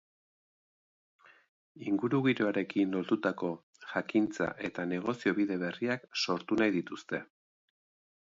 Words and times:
Ingurugiroarekin 1.89 2.95
lotutako 2.97 3.51
jakintza 3.91 4.49
eta 4.69 4.85
negozio 4.95 5.35
bide 5.41 5.59
berriak 5.65 6.09
sortu 6.23 6.57
nahi 6.63 6.75
dituzte. 6.79 7.21